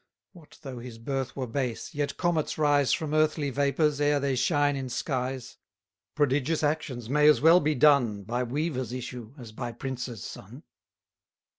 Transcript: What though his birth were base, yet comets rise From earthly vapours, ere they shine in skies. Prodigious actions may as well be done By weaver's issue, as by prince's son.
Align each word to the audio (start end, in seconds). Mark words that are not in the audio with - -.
What 0.31 0.57
though 0.63 0.79
his 0.79 0.97
birth 0.97 1.35
were 1.35 1.45
base, 1.45 1.93
yet 1.93 2.17
comets 2.17 2.57
rise 2.57 2.91
From 2.91 3.13
earthly 3.13 3.51
vapours, 3.51 4.01
ere 4.01 4.19
they 4.19 4.35
shine 4.35 4.75
in 4.75 4.89
skies. 4.89 5.57
Prodigious 6.15 6.63
actions 6.63 7.07
may 7.07 7.27
as 7.29 7.39
well 7.39 7.59
be 7.59 7.75
done 7.75 8.23
By 8.23 8.41
weaver's 8.41 8.93
issue, 8.93 9.35
as 9.37 9.51
by 9.51 9.73
prince's 9.73 10.23
son. 10.23 10.63